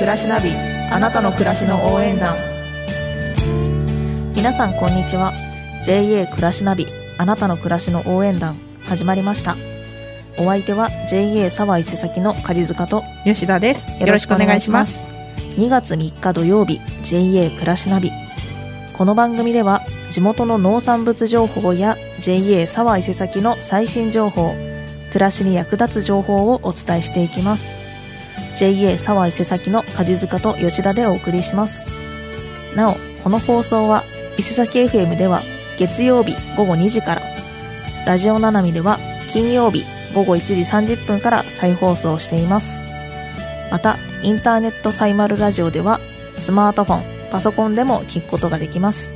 [0.00, 0.50] 暮らしナビ
[0.90, 2.34] あなたの暮らしの応援団。
[4.34, 5.30] 皆さんこんにちは。
[5.84, 6.86] JA 暮らしナビ
[7.18, 9.56] あなたの暮らしの応援団始まりました。
[10.38, 14.00] お相手は JA 沢伊勢崎の梶塚と吉田です。
[14.00, 15.04] よろしくお願いします。
[15.58, 18.10] 2月3日土曜日 JA 暮らしナビ。
[18.96, 24.54] この番組では地元の農産物情報や JA 沢伊勢崎の最新情報
[25.12, 27.79] 暮らしに役立つ情報をお伝えしていきます
[28.60, 31.86] JA 沢伊勢崎の梶塚と吉田でお送りします。
[32.76, 34.04] なおこの放送は
[34.36, 35.40] 伊勢崎 FM では
[35.78, 37.22] 月曜日午後2時から
[38.04, 38.98] ラジオななみでは
[39.32, 40.54] 金曜日午後1時
[40.94, 42.78] 30分から再放送しています。
[43.70, 45.98] またインターネットサイマルラジオでは
[46.36, 49.08] スマートフォンパソコンでも聞くことができます。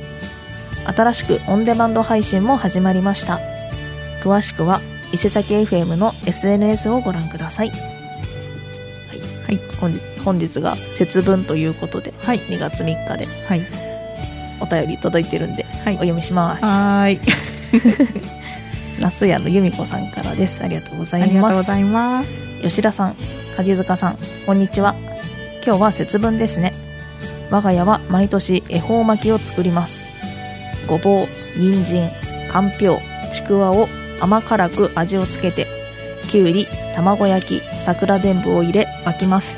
[0.85, 3.39] 新しくオンデマンド配信も始まりました。
[4.23, 4.81] 詳しくは
[5.13, 7.94] 伊勢崎 FM の SNS をご覧ください。
[9.45, 12.39] はい、はい本日本日が節分ということで、はい。
[12.39, 13.61] 2月3日ではい。
[14.59, 15.95] お便り届いてるんで、はい。
[15.95, 16.65] お読みします。
[16.65, 17.19] はーい。
[18.99, 20.63] 那須屋の由美子さんからです。
[20.63, 21.33] ありがとうござあいます。
[21.33, 22.31] りがとうございます。
[22.61, 23.15] 吉田さん
[23.57, 24.95] 梶塚さんこんにちは。
[25.63, 26.73] 今日は節分ですね。
[27.51, 30.05] 我が家は毎年恵方巻きを作ります。
[30.87, 31.27] ごぼう
[31.59, 32.09] 人参
[32.51, 32.99] かんぴょう
[33.33, 33.87] ちくわを
[34.21, 35.67] 甘辛く味をつけて
[36.29, 39.55] きゅうり卵焼き桜でんぶを入れ巻きます。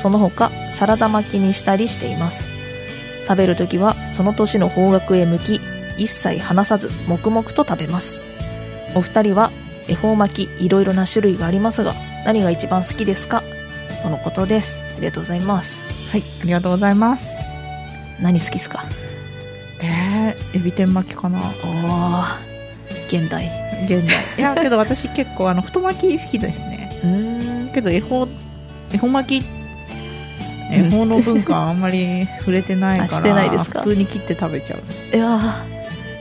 [0.00, 2.48] その他サラダ巻きにしたりしています。
[3.28, 5.60] 食べるときはその年の方角へ向き
[5.98, 8.20] 一切離さず黙々と食べます。
[8.96, 9.50] お二人は
[9.86, 11.92] 恵方巻きいろいろな種類がありますが
[12.24, 13.42] 何が一番好きですか？
[14.02, 14.78] とのことです。
[14.96, 15.80] ありがとうございます。
[16.10, 17.30] はいありがとうございます。
[18.20, 18.84] 何好きですか？
[19.82, 21.38] えー、エビ天巻きかな。
[21.38, 22.52] おー
[23.08, 23.50] 現代。
[23.86, 24.16] 現代。
[24.38, 26.88] いやけど私結構あの太巻き好きですね。
[27.02, 27.31] うーん
[27.72, 28.28] けど恵方
[28.92, 29.46] 恵方巻き
[30.70, 33.82] 恵方の文化あんまり触れてないからあしてないですか？
[33.82, 35.16] 普通に切って食べちゃう。
[35.16, 35.72] いやー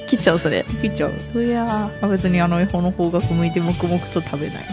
[0.07, 0.65] 切っちゃうそれ。
[0.81, 1.41] 切っちゃう。
[1.41, 4.63] いや別にあの恵方の方角向いて黙々と食べない。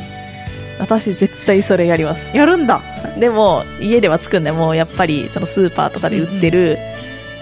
[0.80, 2.36] 私絶対それやります。
[2.36, 2.80] やるんだ。
[3.18, 6.78] でも家では作んないもうやっぱりそのスーパーとかで売ってる、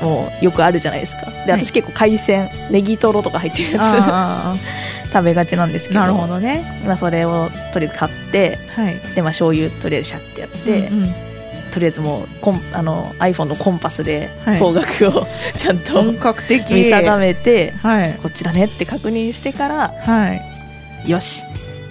[0.03, 1.31] もうよくあるじゃないですか。
[1.47, 1.65] ではい。
[1.65, 4.86] 私結構海鮮ネギトロとか入ってるやあつ
[5.19, 6.63] 食べがちなんですけどあなるほどね。
[6.87, 8.95] まあそれをとりあえず買ってはい。
[9.15, 11.15] でまあ醤油とりあえずシャッてやって、うんうん。
[11.73, 14.59] とりあえずもうコンあの iPhone のコンパスではい。
[14.59, 15.27] 方角を
[15.57, 16.73] ちゃんと本格的。
[16.75, 18.13] 見定めて、はい。
[18.23, 20.33] こっちだねって確認してからは
[21.07, 21.11] い。
[21.11, 21.43] よし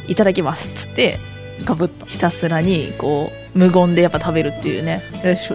[0.08, 1.18] いただきますっつって
[1.64, 2.06] ガブッと。
[2.06, 5.02] ひたすらにこう無言でやっぱ食べるっていうね。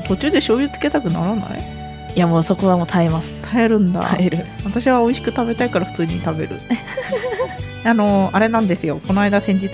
[0.09, 1.81] 途中で醤油つけたくならない？
[2.17, 3.29] いやもうそこはもう耐えます。
[3.43, 4.01] 耐えるんだ。
[4.01, 4.39] 耐える。
[4.65, 6.57] 私は美味しく食べたいから普通に食べる
[7.85, 9.01] あのあれなんですよ。
[9.07, 9.69] この間先日？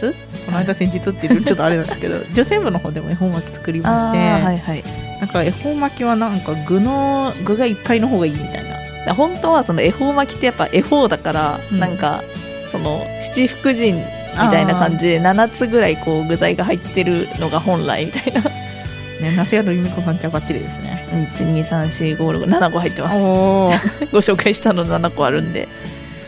[0.46, 4.82] この間先日っていうとちょっとあれなんですけど 女性部の方でも恵方巻き作りまあして、ーはいはい。
[5.20, 8.64] なんか恵方巻きはなんか具の具がいっぱいの方がいいみたい
[9.06, 9.14] な。
[9.14, 11.78] 本当はその恵方巻きってやっぱ恵方だから、うん。
[11.80, 12.22] なんか
[12.72, 14.02] その七福神み
[14.50, 18.40] たいな感じで7つぐらいこう具材が入ってるのが本来みたいな。
[18.42, 21.04] ね那須屋の由美子さんちゃばっちりですね。
[21.38, 23.16] 1234567個入ってます。
[24.12, 25.66] ご紹介したの7個あるんで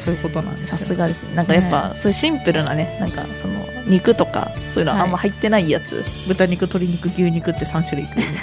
[0.08, 1.34] そういうことなんですよさすがですね。
[1.34, 3.54] なんかやっぱ、そういうシンプルなねなんかその
[3.86, 8.34] 肉とかそういうのあんま入ってないやつ、豚肉鶏肉牛肉って3種類いくみたい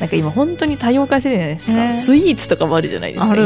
[0.00, 0.06] な。
[0.06, 2.02] んか今本当に多様化してるじゃないですか、ね。
[2.04, 3.42] スイーツとかもあるじゃないですかなある。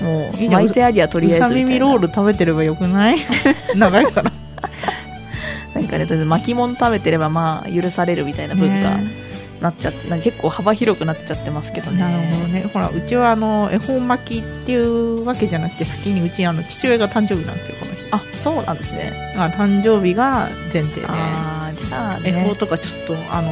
[0.00, 0.08] 今。
[0.10, 3.16] もう巻いてありゃとりあえずうさ耳ロール食べてればよくない？
[3.76, 4.32] 長いから
[5.74, 8.96] なんかねとりあえず巻き物食べてればまあ許されるみたいな文化。
[8.96, 9.23] ね
[9.64, 11.98] なっちゃって、結構幅広くなっちゃってますけどね。
[11.98, 12.62] なるほどね。
[12.72, 17.98] ほらうちはあの恵方巻きっていうわけじゃなくて先にうちあの父親が誕生日なんですよこの日。
[18.12, 19.12] あそうなんですね。
[19.36, 21.06] あ誕生日が前提で。
[21.08, 22.56] ああじゃあ恵方ね。
[22.56, 23.50] とかちょっとあの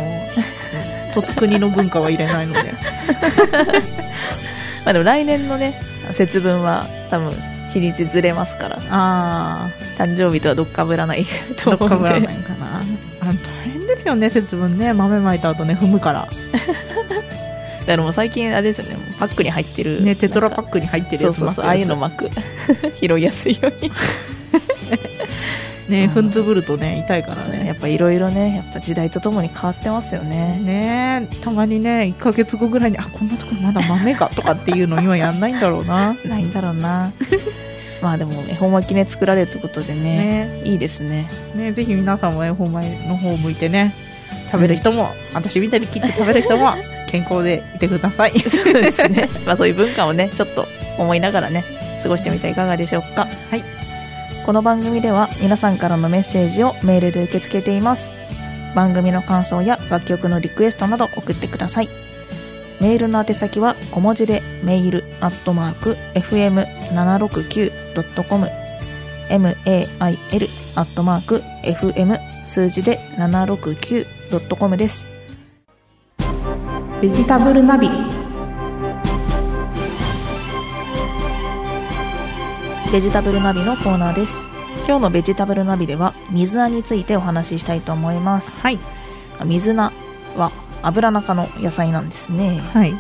[1.15, 2.73] とつ国の文化は入れないので。
[4.85, 5.81] まあでも来年のね
[6.13, 7.33] 節分は多分
[7.73, 8.79] 日にちずれますから。
[8.91, 11.27] あ誕生日とはどっかぶらない
[11.59, 11.89] あと思うんで。
[11.89, 12.72] どっかぶらないかな
[14.03, 14.93] ですよね節分ね。
[14.93, 16.29] 豆まいた後ね踏むから。
[17.81, 18.97] だからもう最近あれですよね。
[19.19, 20.03] パックに入ってる。
[20.03, 22.31] ねテトラパッックに入ってるそうそうやつ巻くそうああいうの巻く。
[23.01, 23.91] 拾いやすいように。
[25.89, 27.67] ね踏んづぶるとね痛いからね。
[27.67, 30.59] やっぱいろいろねやっぱ時代とともに変わってますよね。
[30.61, 36.17] ねたまにね1ヶ月後ぐらいにあこんなところまだ豆かとかっていうの今やんないんだろうな。
[36.27, 37.13] ないんだろうな
[38.03, 40.63] まあでも恵方巻きね作られるってことでねね。
[40.65, 41.31] いいですね。
[41.55, 43.95] ねぜひ皆さんも恵方巻きの方を向いてね
[44.51, 46.75] 食べる人も、私みたいに切って食べる人も
[47.09, 48.39] 健康でいてください。
[48.39, 49.29] そうですね。
[49.47, 50.67] まあそういう文化をねちょっと
[50.99, 51.65] 思いながらね
[52.03, 53.29] 過ごしてみてはいかがでしょうか。
[53.51, 53.63] はい。
[54.45, 58.23] この番組では皆さんからのメッセージをメールで受け付けています。
[58.75, 61.89] 番組の感想や楽曲のリクエストなど送ってください
[62.83, 68.49] メールの宛先は小文字でメールアットマーク fm769.com
[69.31, 75.07] mail アットマーク fm 数字で 769.com です。
[77.01, 77.89] ベジタブルナビ。
[82.93, 84.35] ベジタブルナビのコーナーです。
[84.89, 88.61] 今日のベジタブルナビでは水菜についてお話ししたいと思います。
[88.61, 88.81] はい。
[89.45, 89.93] 水菜
[90.37, 90.51] は
[90.83, 92.61] 油中の野菜なんですね。
[92.73, 92.95] はい。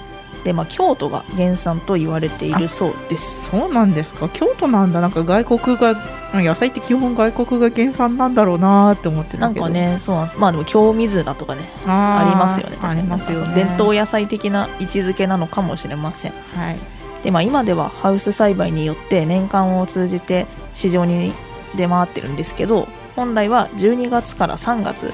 [0.44, 3.48] でまあ京都が原産と言われているそうです。
[3.50, 4.28] そうなんですか。
[4.28, 5.00] 京都なんだ。
[5.00, 5.94] なんか外国が
[6.34, 9.60] 野菜って基本外国が原産なんだろうなーって思ってたけど。
[9.60, 10.38] なんかねそうなんです。
[10.40, 12.78] まあでも京水菜とかねありますよね。
[12.82, 13.54] ありますよね。
[13.54, 16.32] 伝統野菜的な位置づけなのかもしれません。
[16.54, 16.78] はい。
[17.22, 21.32] で、まあ、今ではハウス栽培によって年間を通じて市場に
[21.76, 25.12] 出回ってるんですけど本来は12月から3月、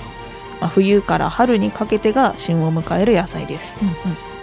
[0.61, 3.77] まあ、冬から春にかけてが旬を迎える野菜です。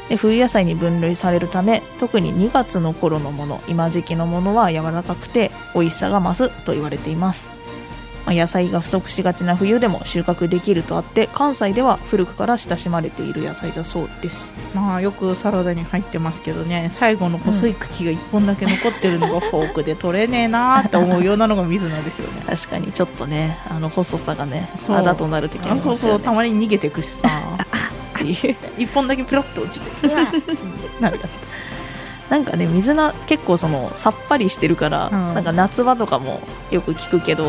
[0.10, 7.55] で冬野菜に分類されるため特に2月の頃のもの今時期のものは柔らかくて美味しさが増すと言われています、まあ
[8.34, 14.52] 野菜が不足しがちな冬でも収穫できるとあって関西では古くから親しまれている野菜だそうです。
[14.74, 16.90] まあよくサラダに入ってますけどね。
[16.92, 22.44] 最後の細い茎が1本だけ残ってるのがフォークで取れねえなーって思うようなのが水菜ですよね。
[22.48, 26.00] 確かにちょっとねあの細さがねあだとなる時ありあますよね。
[26.00, 27.30] そうそうたまに逃げてくしさ。
[28.16, 28.56] っていう。
[28.78, 30.08] 1本だけペロッと落ちて
[31.00, 31.65] なるやつ
[32.30, 35.12] なんかね水菜結構そのさっぱりしてるから、うん。
[35.36, 36.42] なんか夏場とかも
[36.72, 37.46] よく聞くけど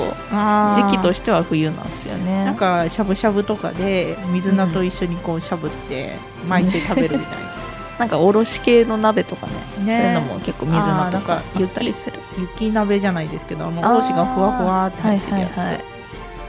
[0.75, 2.45] 時期としては冬なんですよね。
[2.45, 6.17] なんかしゃぶしゃぶとかで水菜と一緒にこうしゃぶって
[6.49, 7.47] 巻いて食べるみたいな。
[8.05, 9.99] んかおろし系の鍋とかねなね。
[10.01, 12.19] そういうのも結構水菜とかあーなんかあったりする。
[12.39, 15.85] 雪鍋じゃないですけどあのおろしがふわふわって入ってるやつ、はいはいはい。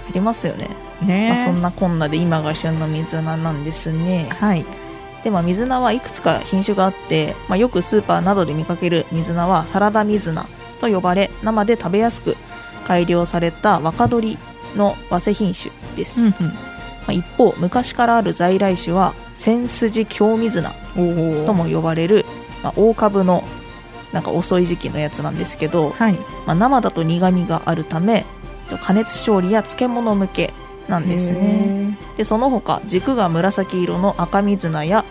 [0.10, 0.70] ありますよね、
[1.02, 1.34] ね。
[1.36, 4.28] まあ、そんなこんなで今が旬の水菜なんですね。
[4.40, 4.66] はい
[5.24, 10.46] で、まあ、水菜はいくつか品種があって、まあ、よくスーパーなどで見かける水菜はサラダ水菜
[10.80, 12.36] と呼ばれ生で食べやすく
[12.86, 14.38] 改良された若鶏
[14.76, 16.36] の和製品種です、うんま
[17.08, 20.74] あ、一方昔からある在来種は千筋京水菜
[21.46, 22.26] とも呼ばれる、
[22.64, 23.44] まあ、大株の
[24.14, 26.14] なんか遅い時期のやつなんですけど、はい。
[26.46, 28.26] まあ、生だと苦みがあるため
[28.82, 30.54] 加熱調理や漬物向け
[30.88, 31.98] なんですね。
[32.18, 35.06] でその他軸が紫色の赤水菜や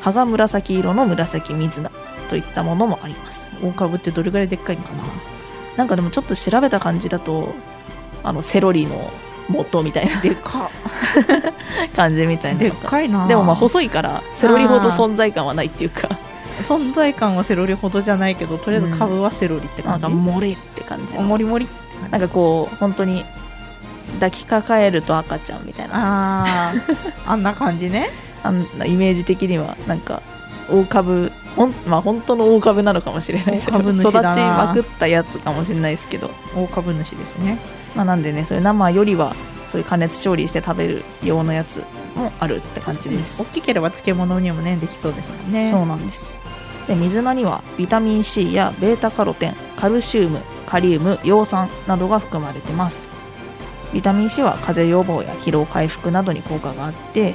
[0.00, 1.90] 葉が紫色の紫水菜
[2.28, 3.46] といったものもあります。
[3.62, 5.04] 大株ってどれぐらいでっかいのかな。
[5.76, 7.54] なんかでもちょっと調べた感じだと
[8.22, 9.10] あのセロリの
[9.48, 10.70] 元みたいなでっか。
[11.96, 12.60] 感じみたいな。
[12.60, 13.26] でっかいな。
[13.26, 16.08] でもまあ細いからセロリほど存在感はないっていうか。
[16.68, 21.20] 存在感はセロリほどじゃないけどとりあえず株はセロリってなん感じ、かモリって感じの。
[21.20, 22.12] おもりもりって感じ。
[22.12, 23.24] なんかこう本当に
[24.14, 26.44] 抱きかかえると赤ちゃんみたいな。
[26.44, 27.12] あー。
[27.26, 28.10] あんな感じね。
[28.42, 30.22] あんなイメージ的にはなんか
[30.68, 37.58] 大株ほんまあ本当の大株なのかもしれないですけど大株主育ちまくったやつかもしれないですけど、大株主ですね。
[37.94, 39.34] まあ、なんでねそういう生よりは
[39.70, 41.84] そういう加熱調理して食べる用のやつ
[42.16, 43.40] もあるって感じです。
[43.42, 45.70] 大きければ漬物にもねできそうですもんね。
[45.70, 46.40] そうなんです。
[46.86, 53.06] で水菜にはビタミン C やベータカロテンカルシウムカリウム葉酸などが含まれてます
[53.92, 57.34] ビタミン C は風邪予防や疲労回復などに効果があって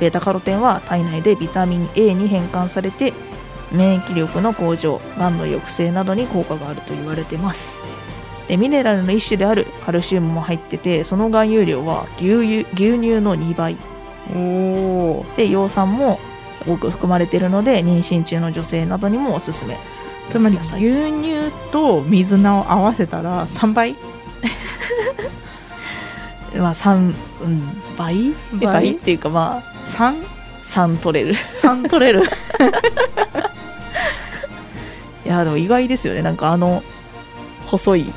[0.00, 3.12] ベータカロテンは体内でビタミン A に変換されて
[3.70, 7.68] 免疫力の向上がんの抑制などに効果があると言われてます。
[8.48, 13.76] でミネラルの一種であるカルシウムも入っててその含有量は牛乳牛乳の2倍。
[14.34, 14.38] お
[15.20, 16.18] おで葉酸も
[16.66, 19.78] 多く含まれているので妊娠中の女性などにもおすすめ。
[20.30, 23.96] つまり牛乳と水菜を合わせたら3倍？
[26.56, 27.62] まあ3、うん、
[27.96, 28.34] 倍？
[28.54, 28.72] 倍？
[28.72, 28.90] 倍？
[28.92, 30.24] っていうかまあ 3?
[30.66, 31.34] 3取れる。
[31.34, 32.22] 3取れる。
[35.24, 36.22] いやでも意外ですよね。
[36.22, 36.82] なんかあの
[37.66, 38.12] 細い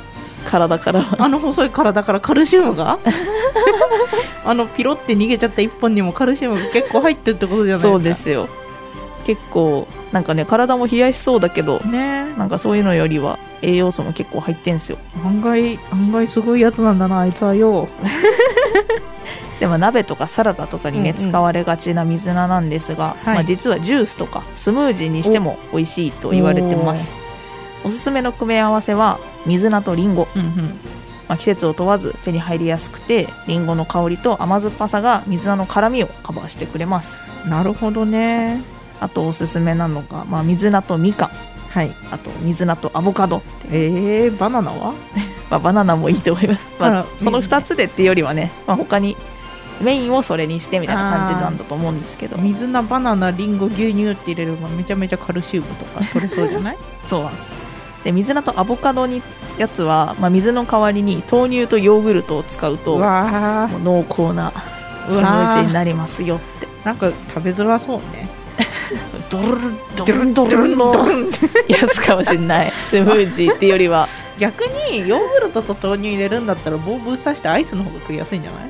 [0.49, 1.05] 体から。
[1.17, 2.99] あの細い体からカルシウムが？
[4.45, 8.47] あのピロって逃げちゃった1本にもカルシウムが結構入ってるってことじゃないそうでですすよ
[9.25, 12.33] 結構なんかね体も冷やしそうだけどかね。
[12.35, 14.97] なんかそういうのよりは栄養素も結構入ってんすよ。
[15.23, 17.87] 案外案外すごいやつなんだなあいつはよ。
[19.59, 21.29] でも鍋とかサラダとかにね、うんうん。
[21.29, 23.35] 使われがちな水菜なんですが、はい。
[23.35, 27.13] まあ、実はジュースとかスムージーにしても美味しいと言われてます。
[27.83, 30.79] おすすめの組み合わせは水菜とリンゴ、うんうん。
[31.27, 37.17] まあ、季節を問わず手に入りやすくてリンゴの香りと甘酸っぱさが水菜の辛みをカバーしてくれます。
[37.47, 41.29] なるほどねあとおすすめなのが、まあ、水菜とみかん。
[41.69, 41.91] はい。
[42.11, 44.93] あと水菜とアボカド、えー、バナナは？
[45.49, 49.15] まあ、バナナもいいと思います、まあそのいいね2つでっていうよりはね、まあ、他に
[49.81, 52.37] メインをそれにしてみたいな感じなんだと思うんですけど。
[52.37, 56.77] 水菜バナナリンゴ牛乳って入れればめちゃめちゃカルシウムとか取れそうじゃない？
[57.07, 57.49] そうなんです。
[58.05, 59.21] で水菜とアボカドに
[59.57, 64.51] やつは、まあ、水の代わりに豆乳とヨーグルトを使うと濃厚な
[65.07, 66.65] スムージーになりますよって。
[66.65, 68.29] ーなんか食べづらそうね
[69.41, 70.93] ドルルドルンドルンの
[71.67, 74.61] やつかもしれないスムージーっていうよりは逆
[74.91, 78.69] にヨーグルトと豆乳入れるんだったら棒ぶっ刺してアイスの方が食いやすいんじゃない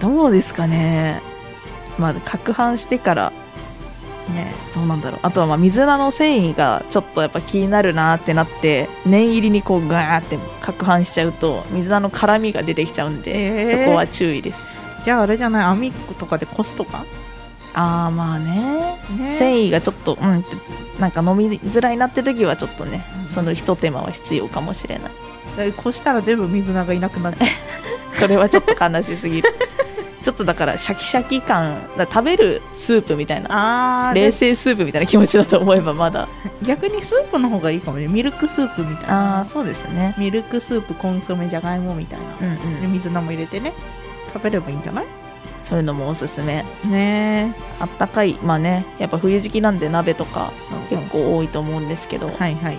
[0.00, 1.20] どうですかね
[1.98, 3.32] まあ攪拌してから
[4.34, 14.58] ねどうなんだろうあとはまあ水菜の繊維がちょっとやっぱ気になるなってなって念入りにこうガーって攪拌しちゃうと水菜の辛みが出てきちゃうんで、えーそこは注意です
[15.04, 17.04] じゃああれじゃない網とかでこすとか
[17.74, 18.98] ああまあね。
[19.18, 19.36] ね。
[19.38, 20.44] 繊維がちょっとうん
[20.98, 23.28] なんか飲みづらいなって時はちょっとね、うん。
[23.28, 25.12] その一手間は必要かもしれない。
[25.58, 27.48] えこしたら全部水菜がいなくなっちゃう
[28.20, 29.48] それはちょっと悲しすぎる。
[30.24, 34.10] ちょっとだからシャキシャキ感食べるスープみたいな。
[34.14, 36.28] 冷製スープみたいな気持ちだと思えばまだ。
[36.62, 38.08] 逆にスープの方がいいかもね。
[38.08, 39.40] ミルクスープみたいあな。
[39.40, 40.14] あそうですね。
[40.18, 42.80] ミルクスープコンソメじゃがいもみたいな、うんうん。
[42.82, 43.72] で水菜も入れてね。
[44.34, 45.04] 食べればいいんじゃない？
[45.68, 46.64] そういうのもおすすめ。
[46.86, 50.50] ねあったかいまあねやっぱ冬時期なんで鍋とか
[50.90, 52.78] え結構多いと思うんですけど、はいはい。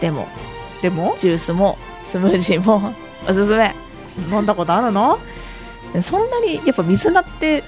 [0.00, 0.26] でも
[0.82, 1.14] でも？
[1.20, 1.78] ジュースも
[2.10, 2.92] スムージーも
[3.28, 3.74] おすすめ。
[4.30, 5.18] 飲んだことあるの？
[6.00, 7.62] そんなにやっぱ水菜って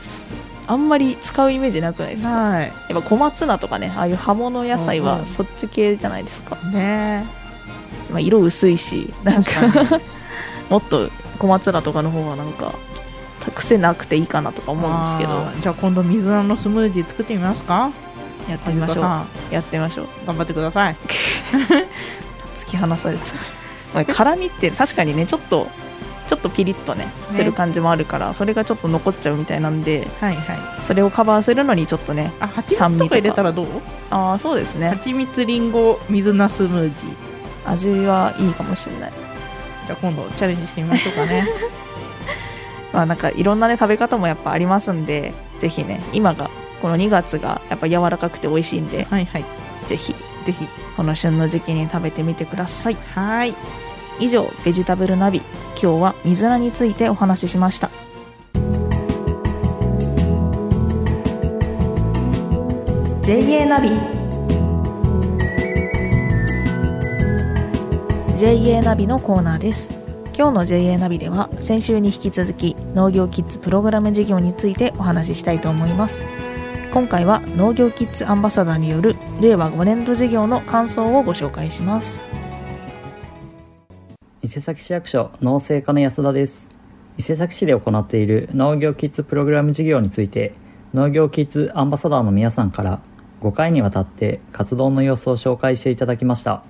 [0.66, 2.28] あんまり使うイメージなくないですか？
[2.30, 2.72] はい。
[2.90, 5.18] やっぱ小松菜とかねああいう葉物野菜うんうん。
[5.20, 7.24] はそっち系じゃないですか、ね
[8.10, 9.50] まあ、色薄いしなんか
[10.70, 12.72] もっと小松菜とかの方がなんか
[13.54, 15.62] 癖なくていいかなとか思うんですけど。
[15.62, 17.90] じゃあ今度水菜のスムージー作ってみますか？
[18.48, 19.04] やってみましょう。
[19.04, 20.08] はやってみましょう。
[20.26, 20.96] 頑張ってください。
[22.58, 25.68] 突き放されて辛みって確かにねちょっと
[26.28, 27.06] ちょっとピリッとね
[27.36, 30.58] する感じもあるから、それがちょっと残っちゃうみたいなんではいはい。
[30.86, 33.66] それをカバーするのにちょっとねあ蜂蜜とか入れたらどう？
[34.10, 34.90] ああそうですね。
[34.90, 37.70] 蜂蜜りんご水菜スムージー。
[37.70, 39.12] 味はいいかもしれない。
[39.86, 41.46] じゃあ今度チャレンジしてみましょうかね
[42.94, 46.48] まあなんかいろんなね食べ方もやっぱありますんでぜひね今が
[46.80, 49.44] この2月がやっぱ柔らかくて美味しいんではいはい。
[49.86, 50.14] ぜひ
[50.46, 50.68] ぜひ。
[50.96, 52.94] この旬の時期に食べてみてください。
[52.94, 53.54] はい。
[54.20, 55.42] 以上ベジタブルナビ。
[55.82, 57.90] 今日は水菜についてお話ししました。
[63.22, 63.90] JA ナビ。
[68.36, 69.93] JA ナビのコーナーです
[70.36, 76.24] 今日の JA ナビでは先週に引き続き農業キッズプログラム事業についてお話ししたいと思います。
[76.92, 82.20] 今回は農業キッズアンバサダーによる令和5年度事業の感想をご紹介します。
[84.42, 86.66] 伊勢崎市役所農政課の安田です。
[87.16, 90.54] 伊勢崎市で行っている農業キッズプログラム事業について
[90.92, 93.00] 農業キッズアンバサダーの皆さんから
[93.40, 96.64] 5回にわたって活動の様子を紹介していただきました。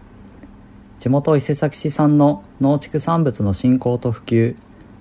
[1.04, 4.56] 地元伊勢崎市産の農畜産物の振興と普及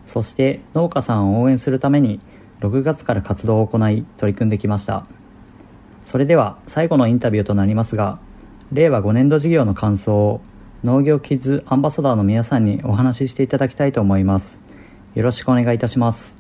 [0.05, 2.19] そして農家さんを応援するために
[2.60, 5.05] 6月から活動を行い取り組んできました。
[6.03, 8.19] それでは最後のインタビューとなりますが
[8.74, 10.41] 令和5年度事業の感想を
[10.83, 14.60] 農業キッズアンバサダーの皆さんにお話ししていただきたいと思います。
[15.15, 16.36] よろしくお願いいたします。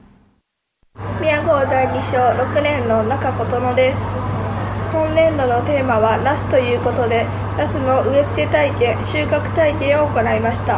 [1.21, 4.32] 宮郷第2章6年の中琴乃です。
[4.93, 7.25] 今年度のテーマはナスということで
[7.57, 10.77] ナスの植え付け体験収穫体験を行いました。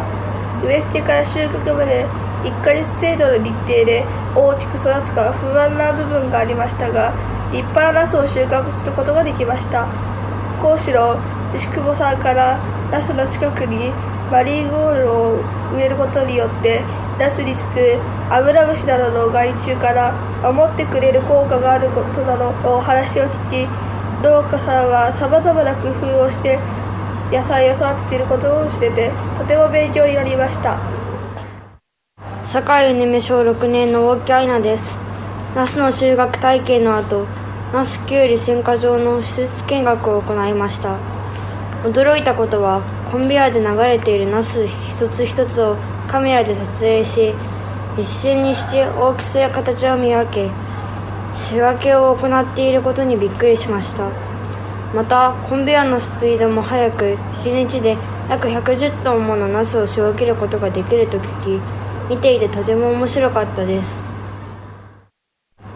[0.64, 2.08] 植え付けから収穫まで
[2.48, 7.12] 1ヶ月程度の日程で大きく育つか不安な部分がありましたが
[7.52, 9.86] 立派なナスを収穫することができました。
[10.62, 11.20] 講師の
[11.54, 12.58] 牛久保さんから
[12.90, 13.92] ナスの近くに
[14.32, 15.44] マリーゴールドを
[15.76, 16.82] 植えることによって
[17.20, 23.85] ナスにつくアブラムシなどの害虫から守ってくれる効果があることなどお話を聞き
[24.24, 26.60] 農家さんはさまざまな工夫をして
[27.32, 30.80] 野菜を育てていることを知れてとても勉強になりました。
[32.46, 34.84] 社会うねめ小6年の大木愛菜です。
[35.56, 37.26] ナスの収穫体験の後
[37.74, 40.98] ナスキュウリ選果場の施設見学を行いました。
[41.84, 42.82] 驚いたことは
[43.12, 45.76] コンベヤーで流れているナス一つ一つを
[46.08, 47.34] カメラで撮影し
[47.98, 50.50] 一瞬にして大きさや形を見分け
[51.36, 54.10] 仕分けを行っていることにびっくりしました。
[54.94, 57.98] またコンベヤのスピードも速く1日で
[58.30, 61.62] 約110トンものナスを仕分けることができると聞き
[62.10, 64.06] 見ていてとても面白かったです。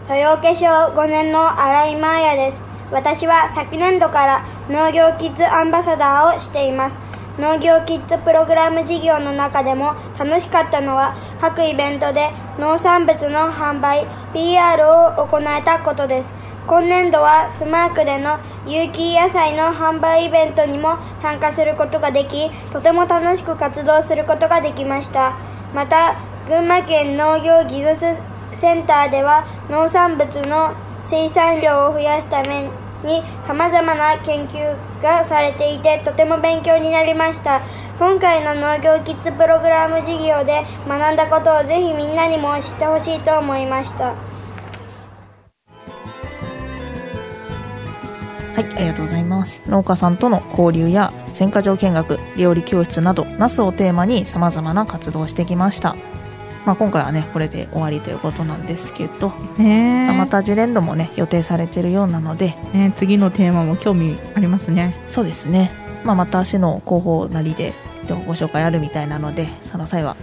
[0.08, 2.62] 豊岡小5年の新井真彩です。
[2.90, 7.09] 私は昨年度から農業キッズアンバサダーをしています。
[7.38, 16.30] 農業キッズプログラム事業の中でも楽しかったのは各イベントで農産物の販売 PR を行えたことです。
[16.66, 25.36] 今年度はスマークでの有機野菜の販売イベントにも参加することができとても楽しく活動することができました。
[25.74, 28.20] また群馬県農業技術
[28.54, 32.68] センターでは農産物の生産量を増やすため
[33.04, 37.60] に様々な研究がされていてとても勉強になりました
[37.98, 44.14] 今回の農業キッズプログラム事業で学んだことをぜひみんなにも知ってほしいと思いました
[48.54, 49.62] はい、ありがとうございます。
[49.66, 55.96] 農家さんとの交流や選果場見学、料理教室など、ナスをテーマに様々な活動をしてきました。
[56.66, 60.16] まあ、今回はね、これで終わりということなんですけど、ねえ。
[60.16, 64.96] また次年度もね、予定されてるようなので、ね次のテーマも興味ありますね。
[65.08, 65.70] そうですね、
[66.04, 67.72] まあ、また市の広報なりで
[68.26, 70.16] ご紹介あるみたいなので、その際は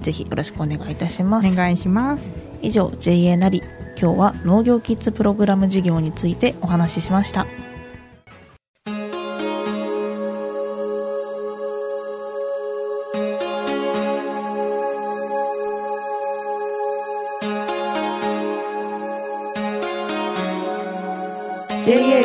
[0.00, 1.52] ぜひよろしくお願いいたします。
[1.52, 2.30] お願いします。
[2.60, 3.62] 以上 JA ナビ
[4.00, 7.46] 今日は農業キッズプログラム事業についてお話ししました「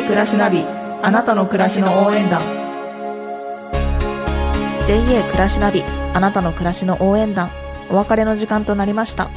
[0.04, 0.64] 暮らしナビ
[1.02, 2.40] あなたの暮らしの応援団」
[4.86, 5.82] JA 暮らしナビ
[6.12, 7.50] あなたの暮らしの応援団。
[7.90, 9.30] お別れの時間となりました。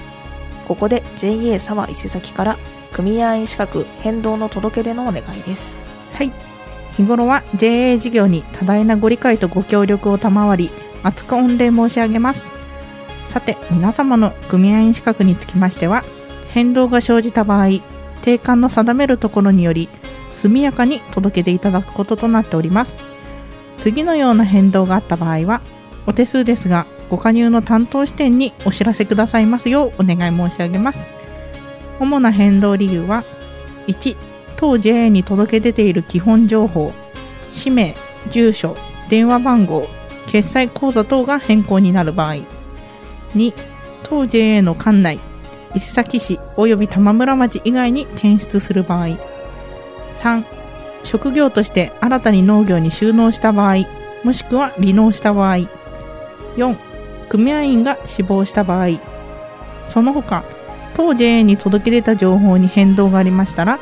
[0.68, 2.58] ここで JA 沢伊勢崎から
[2.92, 5.78] 組合員資格変動の届け出のお願いです。
[6.14, 6.32] はい。
[6.98, 10.70] 日頃は JA 事業に多大なご理解とご協力を賜り
[11.04, 12.44] 厚く御礼申し上げます。
[13.30, 16.04] さて皆様の組合員資格につきましては
[16.50, 17.68] 変動が生じた場合
[18.22, 19.90] 定款の定めるところにより
[20.38, 22.94] 速やかに届けていただくこととなっております。
[23.78, 25.62] 次のような変動があった場合は
[26.06, 31.00] お手数ですがご加入の担当支店にお知らせくださいますようお願い申し上げます。
[32.00, 33.24] 主な変動理由は
[33.88, 34.16] 1
[34.56, 36.94] 当 JA に届け出ている基本情報
[37.52, 37.96] 氏名
[38.30, 38.76] 住所
[39.10, 39.88] 電話番号
[40.28, 42.36] 決済口座等が変更になる場合。
[43.36, 43.54] 2
[44.04, 45.20] 当 JA の管内
[45.76, 49.37] 伊勢崎市及び玉村町以外に転出する場合。
[50.20, 50.44] 3
[51.04, 53.86] 職業として新たに農業に就農した場合
[54.24, 55.68] もしくは離農した場合。
[56.58, 56.76] 4
[57.30, 59.00] 組合員が死亡した場合。
[59.88, 60.44] その他
[60.96, 63.80] 当 JA に届け出た情報に変動がありましたら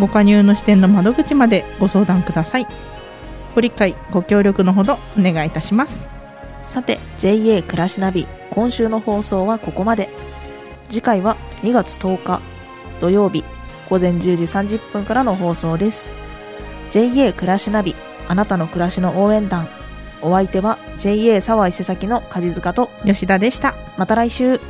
[0.00, 2.66] ご加入の支店の窓口までご相談ください。
[3.54, 6.06] ご理解ご協力のほどお願いいたします。
[6.64, 10.08] さて JA 暮らしナビ今週の放送はここまで。
[10.88, 12.40] 次回は2月10日
[13.00, 13.44] 土曜日
[13.88, 16.12] 午前10時30分からの放送です。
[16.90, 17.94] JA 暮らしナビ
[18.28, 19.68] あなたの暮らしの応援団。
[20.22, 23.74] お相手は JA 沢伊勢崎の梶塚と吉田でした。
[23.96, 24.60] また来週